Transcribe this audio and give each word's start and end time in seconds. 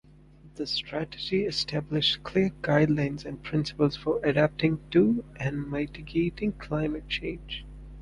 The 0.55 0.65
strategy 0.65 1.45
established 1.45 2.23
clear 2.23 2.49
guidelines 2.63 3.23
and 3.23 3.43
principles 3.43 3.95
for 3.95 4.19
adapting 4.25 4.79
to 4.89 5.23
and 5.39 5.69
mitigating 5.69 6.53
climate 6.53 7.07
change. 7.07 7.67